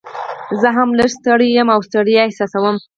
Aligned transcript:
زه 0.61 0.69
هم 0.77 0.89
لږ 0.99 1.09
څه 1.13 1.17
ستړی 1.19 1.47
یم 1.57 1.67
او 1.75 1.79
ستړیا 1.87 2.21
احساسوم. 2.25 2.75